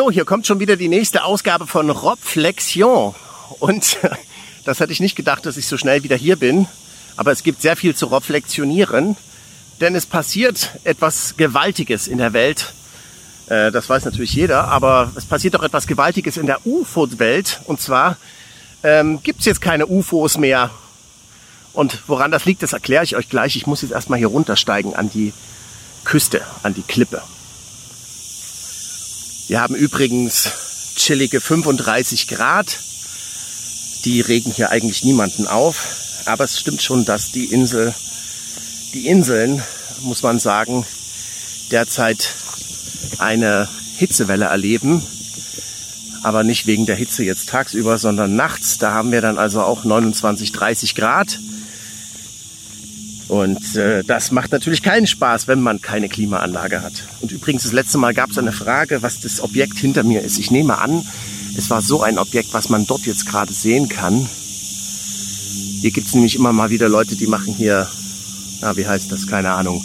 [0.00, 3.14] So, hier kommt schon wieder die nächste Ausgabe von Robflexion.
[3.58, 3.98] Und
[4.64, 6.66] das hätte ich nicht gedacht, dass ich so schnell wieder hier bin.
[7.18, 9.18] Aber es gibt sehr viel zu reflektionieren,
[9.82, 12.72] denn es passiert etwas Gewaltiges in der Welt.
[13.48, 17.60] Äh, das weiß natürlich jeder, aber es passiert auch etwas Gewaltiges in der UFO-Welt.
[17.66, 18.16] Und zwar
[18.82, 20.70] ähm, gibt es jetzt keine UFOs mehr.
[21.74, 23.54] Und woran das liegt, das erkläre ich euch gleich.
[23.54, 25.34] Ich muss jetzt erstmal hier runtersteigen an die
[26.04, 27.20] Küste, an die Klippe.
[29.50, 30.52] Wir haben übrigens
[30.94, 32.78] chillige 35 Grad.
[34.04, 36.22] Die regen hier eigentlich niemanden auf.
[36.26, 37.92] Aber es stimmt schon, dass die Insel,
[38.94, 39.60] die Inseln,
[40.02, 40.86] muss man sagen,
[41.72, 42.32] derzeit
[43.18, 45.04] eine Hitzewelle erleben.
[46.22, 48.78] Aber nicht wegen der Hitze jetzt tagsüber, sondern nachts.
[48.78, 51.40] Da haben wir dann also auch 29, 30 Grad.
[53.30, 57.04] Und äh, das macht natürlich keinen Spaß, wenn man keine Klimaanlage hat.
[57.20, 60.40] Und übrigens, das letzte Mal gab es eine Frage, was das Objekt hinter mir ist.
[60.40, 61.04] Ich nehme an,
[61.56, 64.28] es war so ein Objekt, was man dort jetzt gerade sehen kann.
[65.80, 67.86] Hier gibt es nämlich immer mal wieder Leute, die machen hier,
[68.62, 69.80] na, wie heißt das, keine Ahnung,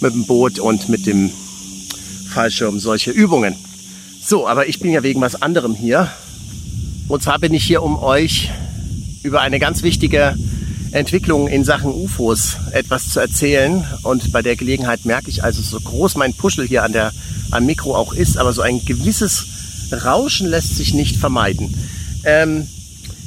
[0.00, 1.30] mit dem Boot und mit dem
[2.30, 3.54] Fallschirm solche Übungen.
[4.24, 6.10] So, aber ich bin ja wegen was anderem hier.
[7.06, 8.50] Und zwar bin ich hier, um euch
[9.22, 10.36] über eine ganz wichtige
[10.92, 13.84] Entwicklungen in Sachen UFOs etwas zu erzählen.
[14.02, 17.12] Und bei der Gelegenheit merke ich also, so groß mein Puschel hier an der,
[17.50, 19.46] am Mikro auch ist, aber so ein gewisses
[20.04, 21.74] Rauschen lässt sich nicht vermeiden.
[22.24, 22.66] Ähm,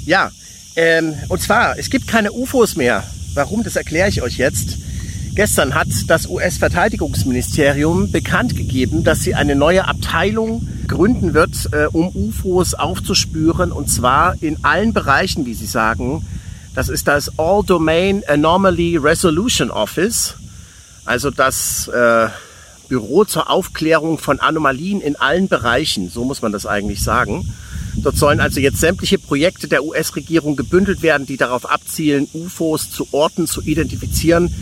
[0.06, 0.32] ja,
[0.76, 3.04] ähm, und zwar, es gibt keine UFOs mehr.
[3.34, 4.78] Warum, das erkläre ich euch jetzt.
[5.36, 12.10] Gestern hat das US-Verteidigungsministerium bekannt gegeben, dass sie eine neue Abteilung gründen wird, äh, um
[12.16, 16.26] UFOs aufzuspüren, und zwar in allen Bereichen, wie sie sagen,
[16.76, 20.36] das ist das All Domain Anomaly Resolution Office,
[21.06, 22.28] also das äh,
[22.90, 27.54] Büro zur Aufklärung von Anomalien in allen Bereichen, so muss man das eigentlich sagen.
[27.96, 33.08] Dort sollen also jetzt sämtliche Projekte der US-Regierung gebündelt werden, die darauf abzielen, UFOs zu
[33.12, 34.54] orten, zu identifizieren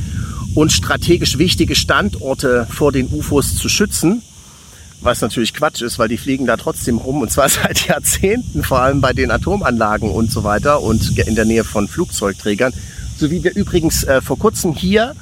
[0.53, 4.21] und strategisch wichtige Standorte vor den UFOs zu schützen
[5.03, 8.81] was natürlich Quatsch ist, weil die fliegen da trotzdem rum und zwar seit Jahrzehnten, vor
[8.81, 12.73] allem bei den Atomanlagen und so weiter und in der Nähe von Flugzeugträgern.
[13.17, 15.15] So wie wir übrigens äh, vor kurzem hier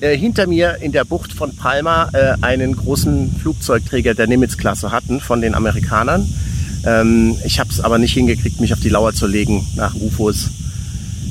[0.00, 5.20] äh, hinter mir in der Bucht von Palma äh, einen großen Flugzeugträger der Nimitz-Klasse hatten
[5.20, 6.26] von den Amerikanern.
[6.84, 10.50] Ähm, ich habe es aber nicht hingekriegt, mich auf die Lauer zu legen nach UFOs.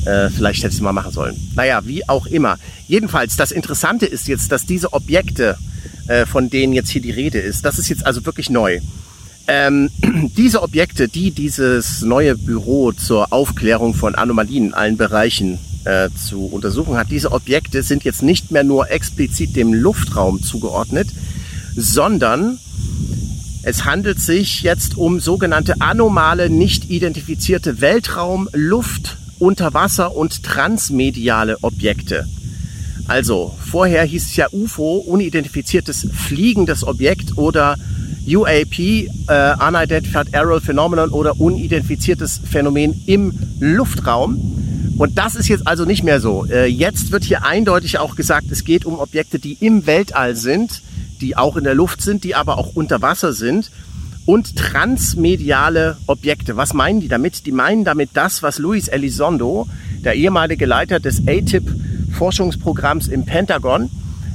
[0.06, 1.36] Äh, vielleicht hätte ich es mal machen sollen.
[1.56, 2.58] Naja, wie auch immer.
[2.88, 5.58] Jedenfalls, das Interessante ist jetzt, dass diese Objekte
[6.08, 7.66] äh, von denen jetzt hier die Rede ist.
[7.66, 8.80] Das ist jetzt also wirklich neu.
[9.48, 9.90] Ähm,
[10.38, 16.46] diese Objekte, die dieses neue Büro zur Aufklärung von Anomalien in allen Bereichen äh, zu
[16.46, 21.10] untersuchen hat, diese Objekte sind jetzt nicht mehr nur explizit dem Luftraum zugeordnet,
[21.76, 22.60] sondern
[23.64, 32.28] es handelt sich jetzt um sogenannte anomale, nicht identifizierte Weltraum-, Luft-, Unterwasser- und transmediale Objekte.
[33.10, 37.76] Also, vorher hieß es ja UFO, unidentifiziertes fliegendes Objekt oder
[38.28, 44.94] UAP, äh, Unidentified Aerial Phenomenon oder unidentifiziertes Phänomen im Luftraum.
[45.00, 46.46] Und das ist jetzt also nicht mehr so.
[46.52, 50.84] Äh, jetzt wird hier eindeutig auch gesagt, es geht um Objekte, die im Weltall sind,
[51.20, 53.72] die auch in der Luft sind, die aber auch unter Wasser sind
[54.28, 56.58] und transmediale Objekte.
[56.58, 57.48] Was meinen die damit?
[57.48, 59.68] Die meinen damit das, was Luis Elizondo,
[60.04, 61.74] der ehemalige Leiter des ATIP
[62.10, 63.90] Forschungsprogramms im Pentagon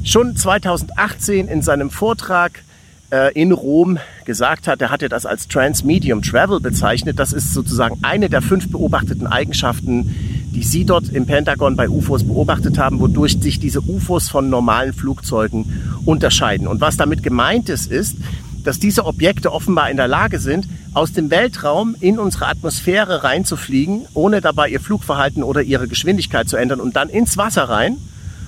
[0.04, 2.62] schon 2018 in seinem Vortrag
[3.10, 4.82] äh, in Rom gesagt hat.
[4.82, 7.18] Er hatte das als Transmedium Travel bezeichnet.
[7.18, 10.14] Das ist sozusagen eine der fünf beobachteten Eigenschaften,
[10.54, 14.92] die Sie dort im Pentagon bei UFOs beobachtet haben, wodurch sich diese UFOs von normalen
[14.92, 16.66] Flugzeugen unterscheiden.
[16.66, 18.16] Und was damit gemeint ist, ist,
[18.64, 24.06] dass diese Objekte offenbar in der Lage sind, aus dem Weltraum in unsere Atmosphäre reinzufliegen,
[24.14, 27.98] ohne dabei ihr Flugverhalten oder ihre Geschwindigkeit zu ändern und dann ins Wasser rein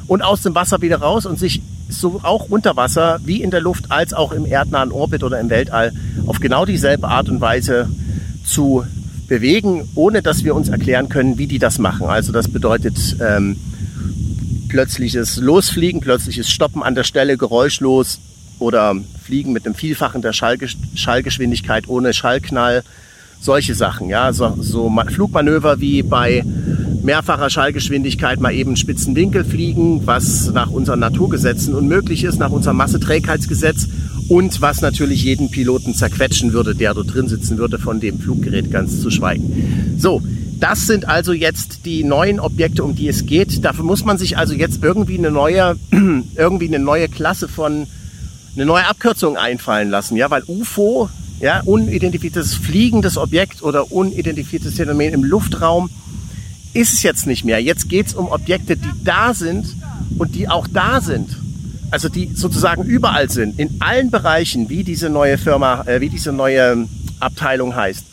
[0.07, 3.61] und aus dem Wasser wieder raus und sich so auch unter Wasser wie in der
[3.61, 5.93] Luft als auch im erdnahen Orbit oder im Weltall
[6.27, 7.89] auf genau dieselbe Art und Weise
[8.45, 8.85] zu
[9.29, 12.07] bewegen, ohne dass wir uns erklären können, wie die das machen.
[12.07, 13.57] Also das bedeutet ähm,
[14.69, 18.21] plötzliches Losfliegen, plötzliches Stoppen an der Stelle, geräuschlos,
[18.59, 22.83] oder Fliegen mit einem Vielfachen der Schallgesch Schallgeschwindigkeit ohne Schallknall,
[23.41, 24.09] solche Sachen.
[24.09, 26.45] Ja, so, so Flugmanöver wie bei
[27.03, 32.77] mehrfacher Schallgeschwindigkeit mal eben spitzen Winkel fliegen, was nach unseren Naturgesetzen unmöglich ist, nach unserem
[32.79, 33.87] Masseträgheitsgesetz
[34.29, 38.73] und was natürlich jeden Piloten zerquetschen würde, der dort drin sitzen würde, von dem Fluggerät
[38.73, 39.97] ganz zu schweigen.
[39.99, 40.21] So,
[40.59, 43.65] das sind also jetzt die neuen Objekte, um die es geht.
[43.65, 45.77] Dafür muss man sich also jetzt irgendwie eine neue,
[46.35, 47.87] irgendwie eine neue Klasse von
[48.57, 51.11] eine neue Abkürzung einfallen lassen, ja, weil UFO
[51.41, 55.91] ja, unidentifiziertes fliegendes Objekt oder unidentifiziertes Phänomen im Luftraum
[56.73, 57.63] ist es jetzt nicht mehr.
[57.63, 59.77] Jetzt geht es um Objekte, die da sind
[60.19, 61.37] und die auch da sind.
[61.91, 66.33] Also die sozusagen überall sind, in allen Bereichen, wie diese neue Firma, äh, wie diese
[66.33, 66.89] neue
[67.21, 68.05] Abteilung heißt.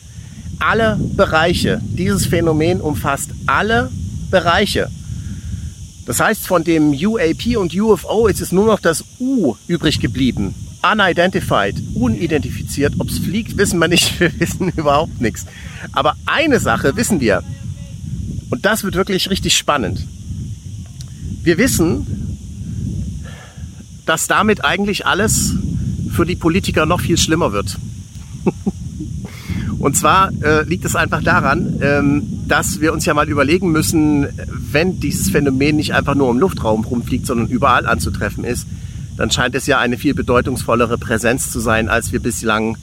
[0.60, 1.80] Alle Bereiche.
[1.82, 3.90] Dieses Phänomen umfasst alle
[4.30, 4.88] Bereiche.
[6.06, 10.54] Das heißt, von dem UAP und UFO ist es nur noch das U übrig geblieben.
[10.82, 12.94] Unidentified, unidentifiziert.
[12.98, 14.20] Ob es fliegt, wissen wir nicht.
[14.20, 15.46] Wir wissen überhaupt nichts.
[15.92, 17.42] Aber eine Sache wissen wir.
[18.50, 20.06] Und das wird wirklich richtig spannend.
[21.42, 22.06] Wir wissen,
[24.04, 25.54] dass damit eigentlich alles
[26.10, 27.78] für die Politiker noch viel schlimmer wird.
[29.84, 34.26] Und zwar äh, liegt es einfach daran, ähm, dass wir uns ja mal überlegen müssen,
[34.48, 38.66] wenn dieses Phänomen nicht einfach nur im Luftraum rumfliegt, sondern überall anzutreffen ist,
[39.18, 42.78] dann scheint es ja eine viel bedeutungsvollere Präsenz zu sein, als wir bislang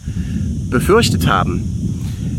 [0.69, 1.63] befürchtet haben.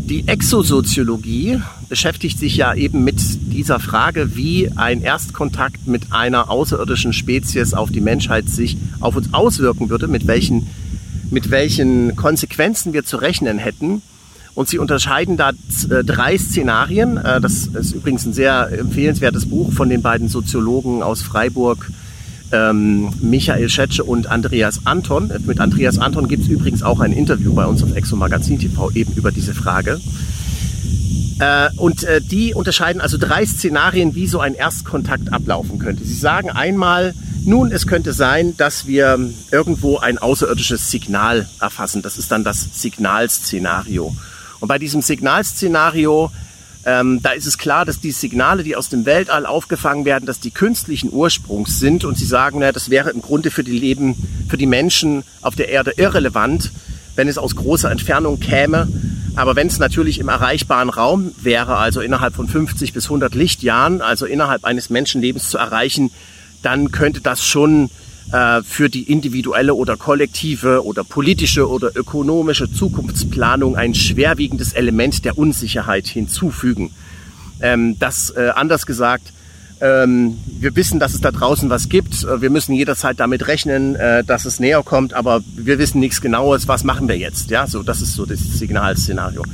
[0.09, 3.19] Die Exosoziologie beschäftigt sich ja eben mit
[3.53, 9.35] dieser Frage, wie ein Erstkontakt mit einer außerirdischen Spezies auf die Menschheit sich auf uns
[9.35, 10.69] auswirken würde, mit welchen,
[11.33, 14.03] mit welchen Konsequenzen wir zu rechnen hätten.
[14.55, 17.17] Und sie unterscheiden da äh, drei Szenarien.
[17.17, 21.91] Äh, das ist übrigens ein sehr empfehlenswertes Buch von den beiden Soziologen aus Freiburg,
[22.53, 25.33] ähm, Michael Schetsche und Andreas Anton.
[25.47, 28.91] Mit Andreas Anton gibt es übrigens auch ein Interview bei uns auf Exo Magazin TV
[28.91, 29.99] eben über diese Frage.
[31.39, 36.05] Äh, und die unterscheiden also drei Szenarien, wie so ein Erstkontakt ablaufen könnte.
[36.05, 37.15] Sie sagen einmal,
[37.47, 39.19] nun, es könnte sein, dass wir
[39.51, 42.03] irgendwo ein außerirdisches Signal erfassen.
[42.03, 44.15] Das ist dann das Signalszenario.
[44.63, 46.31] Und bei diesem Signalszenario,
[46.85, 50.39] ähm, da ist es klar, dass die Signale, die aus dem Weltall aufgefangen werden, dass
[50.39, 52.05] die künstlichen Ursprungs sind.
[52.05, 54.15] Und sie sagen, na, das wäre im Grunde für die Leben,
[54.49, 56.71] für die Menschen auf der Erde irrelevant,
[57.17, 58.87] wenn es aus großer Entfernung käme.
[59.35, 64.01] Aber wenn es natürlich im erreichbaren Raum wäre, also innerhalb von 50 bis 100 Lichtjahren,
[64.01, 66.13] also innerhalb eines Menschenlebens zu erreichen,
[66.63, 67.91] dann könnte das schon
[68.31, 75.39] äh, für die individuelle oder kollektive oder politische oder ökonomische Zukunftsplanung ein schwerwiegendes Element der
[75.39, 76.93] Unsicherheit hinzufügen.
[77.61, 79.33] Ähm, das äh, anders gesagt,
[79.83, 82.23] ähm, wir wissen, dass es da draußen was gibt.
[82.23, 86.21] Äh, wir müssen jederzeit damit rechnen, äh, dass es näher kommt, aber wir wissen nichts
[86.21, 86.69] Genaues.
[86.69, 87.51] Was machen wir jetzt?
[87.51, 89.45] Ja, so das ist so das Signalszenario.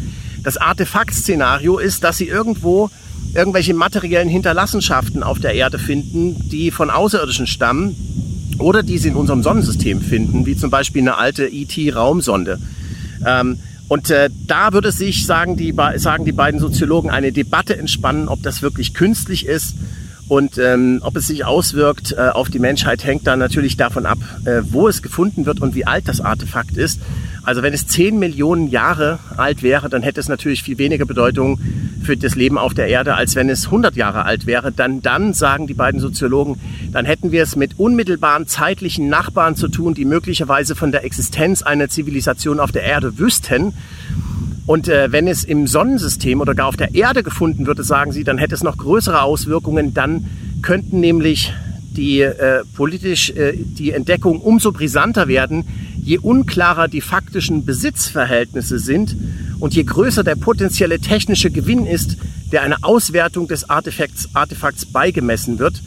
[0.42, 2.90] Das Artefakt-Szenario ist, dass sie irgendwo
[3.34, 7.96] irgendwelche materiellen Hinterlassenschaften auf der Erde finden, die von Außerirdischen stammen
[8.58, 12.58] oder die sie in unserem Sonnensystem finden, wie zum Beispiel eine alte ET-Raumsonde.
[13.26, 13.58] Ähm,
[13.88, 18.42] und äh, da würde sich, sagen die, sagen die beiden Soziologen, eine Debatte entspannen, ob
[18.42, 19.74] das wirklich künstlich ist
[20.28, 24.18] und ähm, ob es sich auswirkt äh, auf die Menschheit, hängt dann natürlich davon ab,
[24.44, 27.00] äh, wo es gefunden wird und wie alt das Artefakt ist.
[27.42, 31.58] Also wenn es 10 Millionen Jahre alt wäre, dann hätte es natürlich viel weniger Bedeutung
[32.02, 34.70] für das Leben auf der Erde, als wenn es 100 Jahre alt wäre.
[34.70, 36.60] Dann, dann sagen die beiden Soziologen,
[36.92, 41.62] dann hätten wir es mit unmittelbaren zeitlichen Nachbarn zu tun, die möglicherweise von der Existenz
[41.62, 43.72] einer Zivilisation auf der Erde wüssten.
[44.68, 48.22] Und äh, wenn es im Sonnensystem oder gar auf der Erde gefunden würde, sagen sie,
[48.22, 49.94] dann hätte es noch größere Auswirkungen.
[49.94, 50.26] Dann
[50.60, 51.54] könnten nämlich
[51.96, 55.64] die äh, politisch äh, die Entdeckung umso brisanter werden,
[56.04, 59.16] je unklarer die faktischen Besitzverhältnisse sind
[59.58, 62.18] und je größer der potenzielle technische Gewinn ist,
[62.52, 65.80] der einer Auswertung des Artefakts, Artefakts beigemessen wird.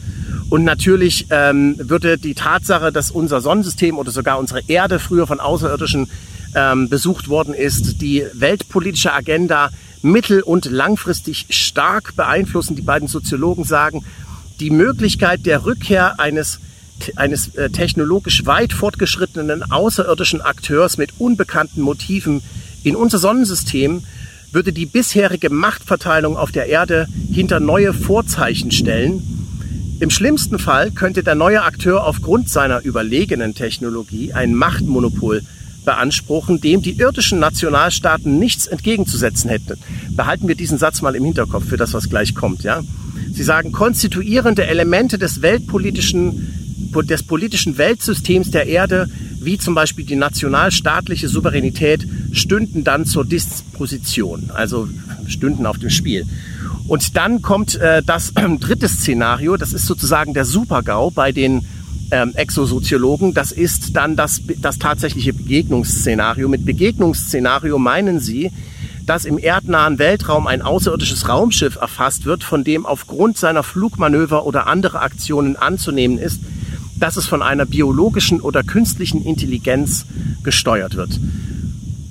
[0.50, 5.38] Und natürlich ähm, würde die Tatsache, dass unser Sonnensystem oder sogar unsere Erde früher von
[5.38, 6.08] Außerirdischen
[6.54, 9.70] ähm, besucht worden ist, die weltpolitische Agenda
[10.02, 12.76] mittel- und langfristig stark beeinflussen.
[12.76, 14.04] Die beiden Soziologen sagen,
[14.60, 16.60] die Möglichkeit der Rückkehr eines
[17.16, 22.42] eines äh, technologisch weit fortgeschrittenen außerirdischen Akteurs mit unbekannten Motiven
[22.84, 24.04] in unser Sonnensystem
[24.52, 29.22] würde die bisherige Machtverteilung auf der Erde hinter neue Vorzeichen stellen.
[29.98, 35.42] Im schlimmsten Fall könnte der neue Akteur aufgrund seiner überlegenen Technologie ein Machtmonopol
[35.84, 39.78] beanspruchen, dem die irdischen Nationalstaaten nichts entgegenzusetzen hätten.
[40.10, 42.82] Behalten wir diesen Satz mal im Hinterkopf für das, was gleich kommt, ja?
[43.32, 46.58] Sie sagen, konstituierende Elemente des weltpolitischen
[47.00, 49.08] des politischen Weltsystems der Erde,
[49.40, 54.88] wie zum Beispiel die nationalstaatliche Souveränität, stünden dann zur Disposition, also
[55.26, 56.26] stünden auf dem Spiel.
[56.86, 61.64] Und dann kommt äh, das äh, dritte Szenario, das ist sozusagen der Supergau bei den
[62.12, 63.34] ähm, Exosoziologen.
[63.34, 66.48] Das ist dann das, das tatsächliche Begegnungsszenario.
[66.48, 68.52] Mit Begegnungsszenario meinen sie,
[69.06, 74.68] dass im erdnahen Weltraum ein außerirdisches Raumschiff erfasst wird, von dem aufgrund seiner Flugmanöver oder
[74.68, 76.40] anderer Aktionen anzunehmen ist,
[76.96, 80.06] dass es von einer biologischen oder künstlichen Intelligenz
[80.44, 81.18] gesteuert wird.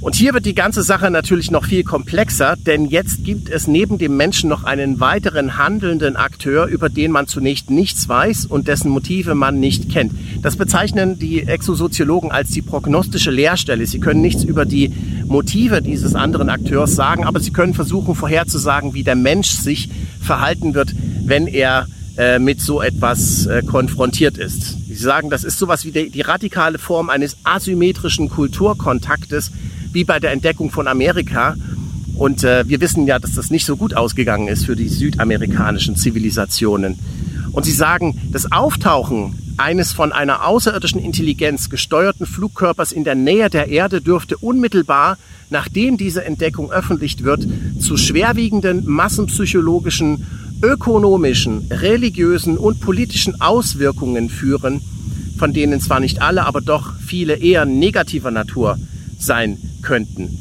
[0.01, 3.99] Und hier wird die ganze Sache natürlich noch viel komplexer, denn jetzt gibt es neben
[3.99, 8.89] dem Menschen noch einen weiteren handelnden Akteur, über den man zunächst nichts weiß und dessen
[8.89, 10.13] Motive man nicht kennt.
[10.41, 13.85] Das bezeichnen die Exosoziologen als die prognostische Leerstelle.
[13.85, 14.91] Sie können nichts über die
[15.27, 19.87] Motive dieses anderen Akteurs sagen, aber sie können versuchen vorherzusagen, wie der Mensch sich
[20.19, 21.85] verhalten wird, wenn er
[22.17, 24.87] äh, mit so etwas äh, konfrontiert ist.
[24.87, 29.51] Sie sagen, das ist sowas wie die, die radikale Form eines asymmetrischen Kulturkontaktes,
[29.93, 31.55] wie bei der Entdeckung von Amerika.
[32.15, 35.95] Und äh, wir wissen ja, dass das nicht so gut ausgegangen ist für die südamerikanischen
[35.95, 36.99] Zivilisationen.
[37.51, 43.49] Und sie sagen, das Auftauchen eines von einer außerirdischen Intelligenz gesteuerten Flugkörpers in der Nähe
[43.49, 45.17] der Erde dürfte unmittelbar,
[45.49, 47.45] nachdem diese Entdeckung öffentlich wird,
[47.79, 50.25] zu schwerwiegenden massenpsychologischen,
[50.63, 54.81] ökonomischen, religiösen und politischen Auswirkungen führen,
[55.37, 58.77] von denen zwar nicht alle, aber doch viele eher negativer Natur
[59.19, 60.37] sein könnten.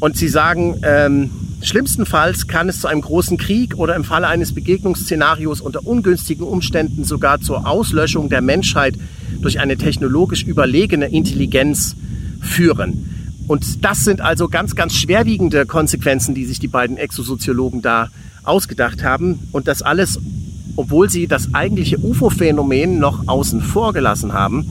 [0.00, 1.30] Und sie sagen, ähm,
[1.62, 7.04] schlimmstenfalls kann es zu einem großen Krieg oder im Falle eines Begegnungsszenarios unter ungünstigen Umständen
[7.04, 8.96] sogar zur Auslöschung der Menschheit
[9.40, 11.94] durch eine technologisch überlegene Intelligenz
[12.40, 13.08] führen.
[13.46, 18.08] Und das sind also ganz, ganz schwerwiegende Konsequenzen, die sich die beiden Exosoziologen da
[18.44, 19.38] ausgedacht haben.
[19.52, 20.18] Und das alles,
[20.74, 24.70] obwohl sie das eigentliche UFO-Phänomen noch außen vor gelassen haben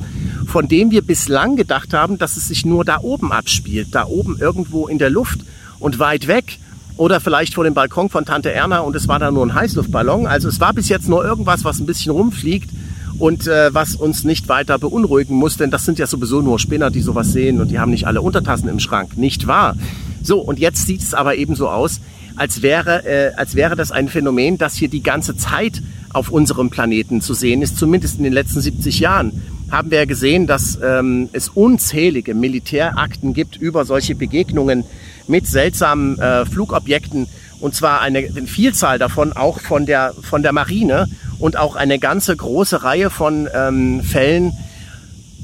[0.52, 4.38] von dem wir bislang gedacht haben, dass es sich nur da oben abspielt, da oben
[4.38, 5.40] irgendwo in der Luft
[5.80, 6.60] und weit weg
[6.98, 10.28] oder vielleicht vor dem Balkon von Tante Erna und es war da nur ein Heißluftballon.
[10.28, 12.70] Also es war bis jetzt nur irgendwas, was ein bisschen rumfliegt
[13.18, 16.92] und äh, was uns nicht weiter beunruhigen muss, denn das sind ja sowieso nur Spinner,
[16.92, 19.78] die sowas sehen und die haben nicht alle Untertassen im Schrank, nicht wahr?
[20.22, 22.02] So, und jetzt sieht es aber eben so aus,
[22.36, 25.82] als wäre, äh, als wäre das ein Phänomen, das hier die ganze Zeit
[26.12, 29.42] auf unserem Planeten zu sehen ist, zumindest in den letzten 70 Jahren
[29.72, 34.84] haben wir gesehen, dass ähm, es unzählige Militärakten gibt über solche Begegnungen
[35.28, 37.28] mit seltsamen äh, Flugobjekten
[37.62, 41.08] und zwar eine, eine Vielzahl davon auch von der, von der Marine
[41.40, 44.52] und auch eine ganze große Reihe von ähm, Fällen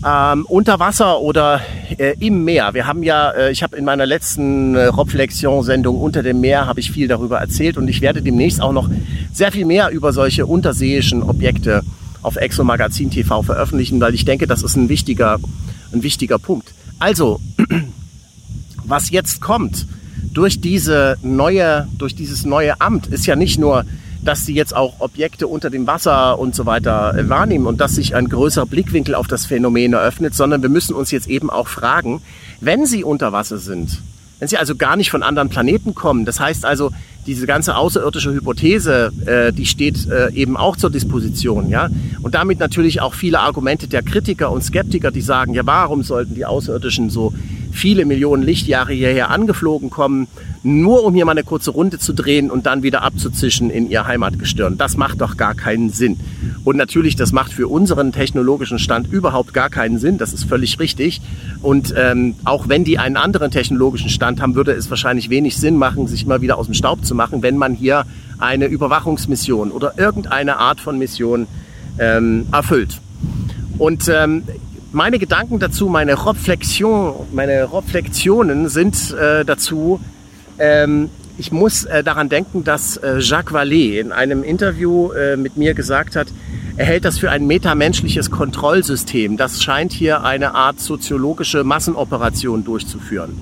[0.06, 1.62] ähm, unter Wasser oder
[1.98, 2.74] äh, im Meer.
[2.74, 6.80] Wir haben ja, äh, ich habe in meiner letzten äh, Reflexion-Sendung unter dem Meer habe
[6.80, 8.90] ich viel darüber erzählt und ich werde demnächst auch noch
[9.32, 11.84] sehr viel mehr über solche unterseeischen Objekte
[12.22, 15.40] auf Exo Magazin TV veröffentlichen, weil ich denke, das ist ein wichtiger,
[15.92, 16.74] ein wichtiger Punkt.
[17.00, 17.40] Also,
[18.86, 19.86] was jetzt kommt
[20.34, 23.86] durch diese neue, durch dieses neue Amt ist ja nicht nur,
[24.24, 27.96] dass sie jetzt auch Objekte unter dem Wasser und so weiter äh, wahrnehmen und dass
[27.96, 31.68] sich ein größerer Blickwinkel auf das Phänomen eröffnet, sondern wir müssen uns jetzt eben auch
[31.68, 32.22] fragen,
[32.60, 34.02] wenn sie unter Wasser sind,
[34.40, 36.92] wenn sie also gar nicht von anderen Planeten kommen, das heißt also,
[37.26, 41.90] diese ganze außerirdische Hypothese, äh, die steht äh, eben auch zur Disposition, ja.
[42.22, 46.36] Und damit natürlich auch viele Argumente der Kritiker und Skeptiker, die sagen, ja, warum sollten
[46.36, 47.34] die Außerirdischen so
[47.78, 50.28] viele Millionen Lichtjahre hierher angeflogen kommen,
[50.64, 54.06] nur um hier mal eine kurze Runde zu drehen und dann wieder abzuzischen in ihr
[54.06, 54.78] Heimatgestirn.
[54.78, 56.18] Das macht doch gar keinen Sinn.
[56.64, 60.18] Und natürlich, das macht für unseren technologischen Stand überhaupt gar keinen Sinn.
[60.18, 61.22] Das ist völlig richtig.
[61.62, 65.78] Und ähm, auch wenn die einen anderen technologischen Stand haben, würde es wahrscheinlich wenig Sinn
[65.78, 68.06] machen, sich immer wieder aus dem Staub zu machen, wenn man hier
[68.40, 71.48] eine Überwachungsmission oder irgendeine Art von Mission
[72.00, 73.00] ähm, erfüllt.
[73.78, 74.44] Und ähm,
[74.98, 80.02] meine Gedanken dazu, meine Reflexion, meine Reflexionen sind äh, dazu,
[80.58, 85.56] ähm, ich muss äh, daran denken, dass äh, Jacques Vallée in einem Interview äh, mit
[85.56, 86.28] mir gesagt hat,
[86.78, 89.38] er hält das für ein metamenschliches Kontrollsystem.
[89.38, 93.38] Das scheint hier eine Art soziologische Massenoperation durchzuführen.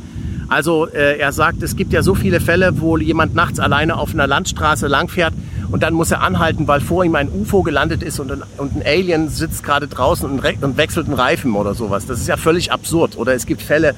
[0.49, 4.13] Also äh, er sagt, es gibt ja so viele Fälle, wo jemand nachts alleine auf
[4.13, 5.33] einer Landstraße langfährt
[5.75, 8.77] und dann muss er anhalten, weil vor ihm ein UFO gelandet ist und ein, und
[8.77, 12.05] ein Alien sitzt gerade draußen und, und wechselt einen Reifen oder sowas.
[12.05, 13.17] Das ist ja völlig absurd.
[13.17, 13.93] Oder es gibt Fälle,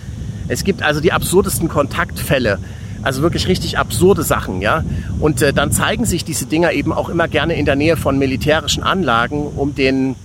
[0.48, 2.58] es gibt also die absurdesten Kontaktfälle.
[3.04, 4.84] Also wirklich richtig absurde Sachen, ja.
[5.20, 8.18] Und äh, dann zeigen sich diese Dinger eben auch immer gerne in der Nähe von
[8.18, 10.16] militärischen Anlagen, um den,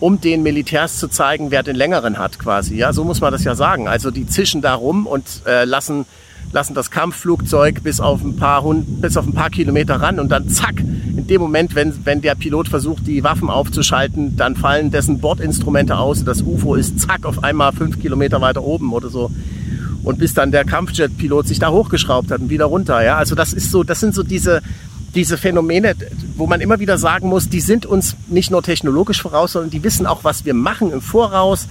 [0.00, 2.74] um den Militärs zu zeigen, wer den längeren hat, quasi.
[2.74, 3.86] Ja, so muss man das ja sagen.
[3.86, 6.06] Also die zischen da rum und äh, lassen
[6.52, 10.28] lassen das Kampfflugzeug bis auf ein paar Hund, bis auf ein paar Kilometer ran und
[10.30, 14.90] dann zack, in dem Moment, wenn, wenn der Pilot versucht, die Waffen aufzuschalten, dann fallen
[14.90, 16.24] dessen Bordinstrumente aus.
[16.24, 19.30] Das UFO ist zack auf einmal fünf Kilometer weiter oben oder so.
[20.02, 23.04] Und bis dann der Kampfjet-Pilot sich da hochgeschraubt hat und wieder runter.
[23.04, 24.62] Ja, also das ist so, das sind so diese,
[25.14, 25.94] diese Phänomene,
[26.36, 29.82] wo man immer wieder sagen muss, die sind uns nicht nur technologisch voraus, sondern die
[29.82, 31.68] wissen auch, was wir machen im Voraus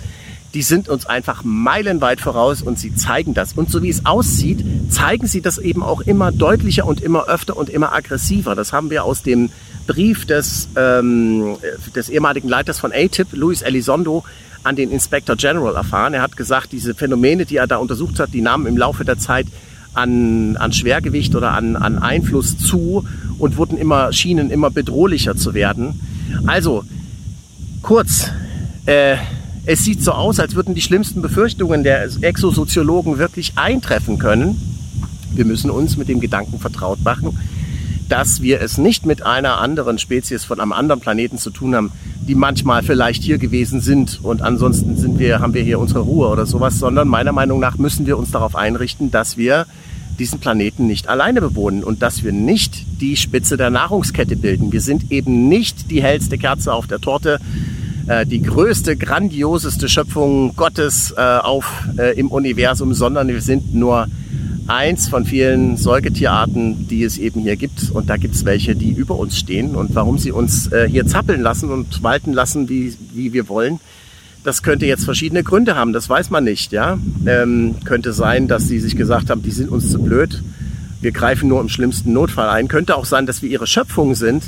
[0.53, 3.53] die sind uns einfach meilenweit voraus und sie zeigen das.
[3.53, 7.57] Und so wie es aussieht, zeigen sie das eben auch immer deutlicher und immer öfter
[7.57, 8.55] und immer aggressiver.
[8.55, 9.49] Das haben wir aus dem
[9.87, 11.57] Brief des, ähm,
[11.95, 14.23] des ehemaligen Leiters von ATIP, Luis Elizondo,
[14.63, 16.13] an den Inspector General erfahren.
[16.13, 19.17] Er hat gesagt, diese Phänomene, die er da untersucht hat, die nahmen im Laufe der
[19.17, 19.47] Zeit
[19.93, 23.05] an, an Schwergewicht oder an, an Einfluss zu
[23.39, 25.99] und wurden immer, schienen immer bedrohlicher zu werden.
[26.45, 26.83] Also,
[27.81, 28.31] kurz,
[28.85, 29.17] äh,
[29.67, 34.55] es sieht so aus, als würden die schlimmsten Befürchtungen der Exosoziologen wirklich eintreffen können.
[35.33, 37.37] Wir müssen uns mit dem Gedanken vertraut machen,
[38.07, 41.91] dass wir es nicht mit einer anderen Spezies von einem anderen Planeten zu tun haben,
[42.25, 46.29] die manchmal vielleicht hier gewesen sind und ansonsten sind wir, haben wir hier unsere Ruhe
[46.29, 49.65] oder sowas, sondern meiner Meinung nach müssen wir uns darauf einrichten, dass wir
[50.17, 54.71] diesen Planeten nicht alleine bewohnen und dass wir nicht die Spitze der Nahrungskette bilden.
[54.71, 57.39] Wir sind eben nicht die hellste Kerze auf der Torte,
[58.07, 64.07] äh, die größte, grandioseste Schöpfung Gottes äh, auf, äh, im Universum, sondern wir sind nur
[64.67, 67.89] eins von vielen Säugetierarten, die es eben hier gibt.
[67.91, 69.75] Und da gibt es welche, die über uns stehen.
[69.75, 73.79] Und warum sie uns äh, hier zappeln lassen und walten lassen, wie, wie wir wollen,
[74.43, 75.93] das könnte jetzt verschiedene Gründe haben.
[75.93, 76.71] Das weiß man nicht.
[76.71, 76.97] Ja?
[77.25, 80.41] Ähm, könnte sein, dass sie sich gesagt haben, die sind uns zu blöd.
[81.01, 82.67] Wir greifen nur im schlimmsten Notfall ein.
[82.67, 84.43] Könnte auch sein, dass wir ihre Schöpfung sind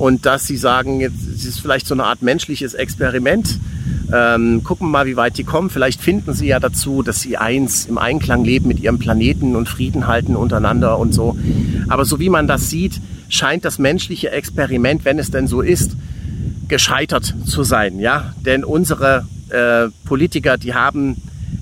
[0.00, 3.58] und dass sie sagen, jetzt ist es vielleicht so eine Art menschliches Experiment
[4.12, 5.70] ähm, gucken mal, wie weit die kommen.
[5.70, 9.68] Vielleicht finden sie ja dazu, dass sie eins im Einklang leben mit ihrem Planeten und
[9.68, 11.36] Frieden halten untereinander und so.
[11.88, 15.96] Aber so wie man das sieht, scheint das menschliche Experiment, wenn es denn so ist,
[16.68, 18.00] gescheitert zu sein.
[18.00, 21.16] Ja, denn unsere äh, Politiker, die haben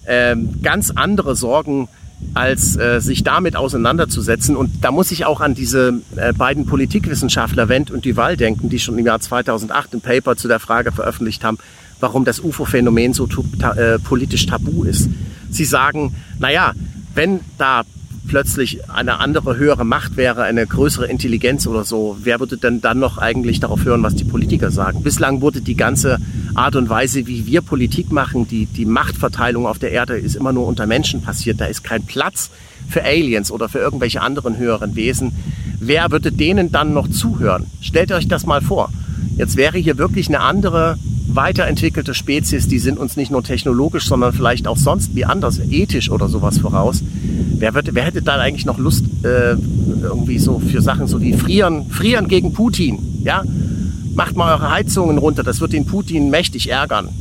[0.04, 1.88] äh, ganz andere Sorgen
[2.34, 4.56] als äh, sich damit auseinanderzusetzen.
[4.56, 8.78] Und da muss ich auch an diese äh, beiden Politikwissenschaftler Wendt und Duval denken, die
[8.78, 11.58] schon im Jahr 2008 ein Paper zu der Frage veröffentlicht haben,
[12.00, 15.08] warum das UFO-Phänomen so ta äh, politisch tabu ist.
[15.50, 16.72] Sie sagen, naja,
[17.14, 17.82] wenn da
[18.28, 22.98] plötzlich eine andere höhere Macht wäre, eine größere Intelligenz oder so, wer würde denn dann
[22.98, 25.02] noch eigentlich darauf hören, was die Politiker sagen?
[25.02, 26.18] Bislang wurde die ganze
[26.58, 30.52] Art und Weise, wie wir Politik machen, die, die Machtverteilung auf der Erde ist immer
[30.52, 31.60] nur unter Menschen passiert.
[31.60, 32.50] Da ist kein Platz
[32.88, 35.32] für Aliens oder für irgendwelche anderen höheren Wesen.
[35.78, 37.66] Wer würde denen dann noch zuhören?
[37.80, 38.90] Stellt euch das mal vor.
[39.36, 44.32] Jetzt wäre hier wirklich eine andere weiterentwickelte Spezies, die sind uns nicht nur technologisch, sondern
[44.32, 47.04] vielleicht auch sonst wie anders, ethisch oder sowas voraus.
[47.58, 49.54] Wer, wird, wer hätte dann eigentlich noch Lust äh,
[50.02, 53.44] irgendwie so für Sachen so wie Frieren, Frieren gegen Putin, ja?
[54.18, 57.10] Macht mal eure Heizungen runter, das wird den Putin mächtig ärgern.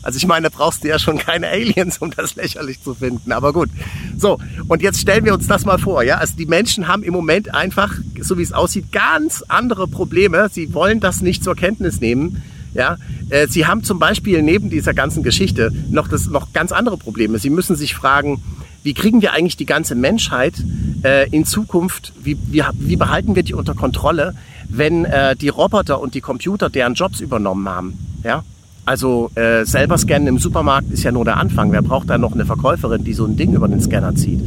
[0.00, 3.30] Also ich meine, da brauchst du ja schon keine Aliens, um das lächerlich zu finden.
[3.30, 3.68] Aber gut.
[4.16, 6.02] So, und jetzt stellen wir uns das mal vor.
[6.02, 10.48] Ja, also die Menschen haben im Moment einfach, so wie es aussieht, ganz andere Probleme.
[10.50, 12.42] Sie wollen das nicht zur Kenntnis nehmen.
[12.72, 12.96] Ja,
[13.28, 17.38] äh, sie haben zum Beispiel neben dieser ganzen Geschichte noch, das, noch ganz andere Probleme.
[17.38, 18.40] Sie müssen sich fragen,
[18.82, 20.54] wie kriegen wir eigentlich die ganze Menschheit
[21.02, 24.34] äh, in Zukunft, wie, wie, wie behalten wir die unter Kontrolle,
[24.68, 27.98] wenn äh, die Roboter und die Computer deren Jobs übernommen haben?
[28.24, 28.44] Ja?
[28.84, 31.72] Also äh, selber scannen im Supermarkt ist ja nur der Anfang.
[31.72, 34.40] Wer braucht da noch eine Verkäuferin, die so ein Ding über den Scanner zieht?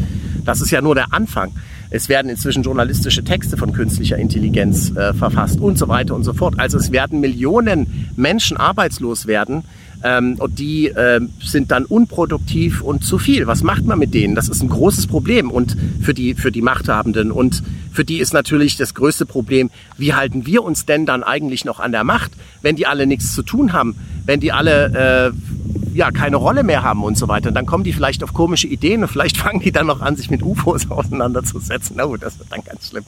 [0.46, 1.52] Das ist ja nur der Anfang.
[1.92, 6.34] Es werden inzwischen journalistische Texte von künstlicher Intelligenz äh, verfasst und so weiter und so
[6.34, 6.56] fort.
[6.58, 9.64] Also es werden Millionen Menschen arbeitslos werden
[10.04, 13.46] ähm, und die äh, sind dann unproduktiv und zu viel.
[13.46, 14.36] Was macht man mit denen?
[14.36, 18.34] Das ist ein großes Problem und für die für die Machthabenden und für die ist
[18.34, 22.32] natürlich das größte Problem, wie halten wir uns denn dann eigentlich noch an der Macht,
[22.62, 26.84] wenn die alle nichts zu tun haben, wenn die alle äh, ja, keine Rolle mehr
[26.84, 27.50] haben und so weiter.
[27.50, 30.16] Und dann kommen die vielleicht auf komische Ideen und vielleicht fangen die dann noch an,
[30.16, 32.00] sich mit UFOs auseinanderzusetzen.
[32.02, 33.06] Oh, das wird dann ganz schlimm.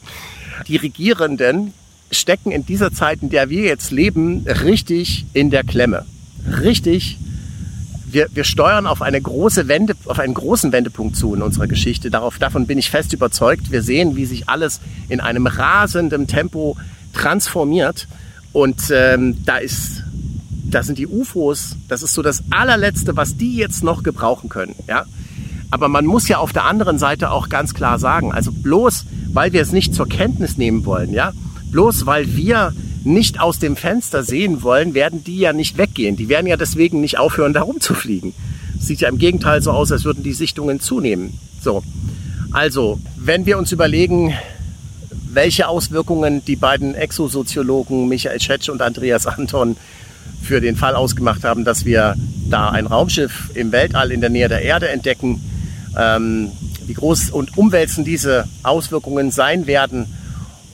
[0.68, 1.74] Die Regierenden
[2.12, 6.06] stecken in dieser Zeit, in der wir jetzt leben, richtig in der Klemme.
[6.62, 7.18] Richtig.
[8.14, 12.12] Wir, wir steuern auf eine große Wende, auf einen großen Wendepunkt zu in unserer Geschichte.
[12.12, 13.72] Darauf, davon bin ich fest überzeugt.
[13.72, 16.78] Wir sehen, wie sich alles in einem rasenden Tempo
[17.14, 18.08] transformiert.
[18.52, 20.04] Und ähm, da ist
[20.74, 24.76] da sind die UFOs, das ist so das allerletzte, was die jetzt noch gebrauchen können,
[24.88, 25.06] ja.
[25.70, 29.54] Aber man muss ja auf der anderen Seite auch ganz klar sagen, also bloß weil
[29.54, 31.32] wir es nicht zur Kenntnis nehmen wollen, ja,
[31.72, 32.74] bloß weil wir
[33.04, 36.16] nicht aus dem Fenster sehen wollen, werden die ja nicht weggehen.
[36.16, 38.34] Die werden ja deswegen nicht aufhören, da rumzufliegen.
[38.80, 41.38] Sieht ja im Gegenteil so aus, als würden die Sichtungen zunehmen.
[41.62, 41.84] So.
[42.52, 44.34] Also, wenn wir uns überlegen,
[45.34, 49.76] welche Auswirkungen die beiden Exosoziologen Michael Schetsch und Andreas Anton
[50.42, 52.16] für den Fall ausgemacht haben, dass wir
[52.50, 55.42] da ein Raumschiff im Weltall in der Nähe der Erde entdecken,
[55.98, 56.52] ähm,
[56.86, 60.06] wie groß und umwälzend diese Auswirkungen sein werden.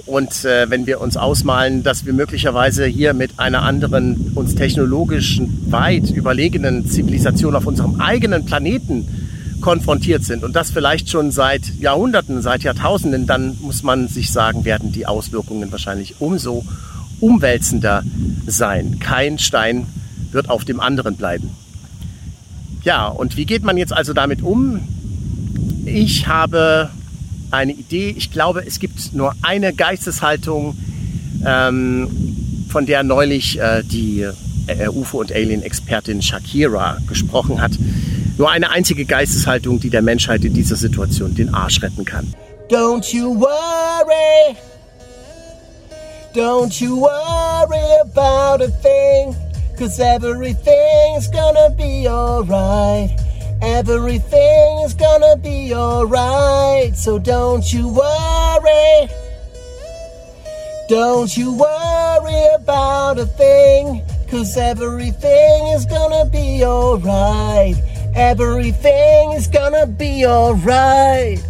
[0.10, 5.40] Und äh, wenn wir uns ausmalen, dass wir möglicherweise hier mit einer anderen, uns technologisch
[5.68, 9.08] weit überlegenen Zivilisation auf unserem eigenen Planeten
[9.62, 14.66] konfrontiert sind und das vielleicht schon seit Jahrhunderten, seit Jahrtausenden, dann muss man sich sagen,
[14.66, 16.66] werden die Auswirkungen wahrscheinlich umso
[17.20, 18.04] umwälzender
[18.48, 18.98] sein.
[18.98, 19.86] Kein Stein
[20.32, 21.52] wird auf dem anderen bleiben.
[22.84, 24.80] Ja, und wie geht man jetzt also damit um?
[25.86, 26.90] Ich habe
[27.52, 28.14] eine Idee.
[28.18, 30.78] Ich glaube, es gibt nur eine Geisteshaltung,
[31.46, 32.08] ähm,
[32.70, 34.28] von der neulich äh, die
[34.68, 37.72] äh, UFO- und Alien-Expertin Shakira gesprochen hat.
[38.38, 42.34] Nur eine einzige Geisteshaltung, die der Menschheit in dieser Situation den Arsch retten kann.
[42.70, 44.56] Don't you worry.
[46.34, 49.36] Don't you worry about a thing.
[49.78, 53.10] Cause everything's gonna be alright.
[53.62, 56.96] Everything's gonna be alright.
[56.96, 59.10] So don't you worry.
[60.88, 64.02] Don't you worry about a thing.
[64.30, 67.76] Cause everything is gonna be alright.
[68.16, 71.44] Everything is gonna be alright.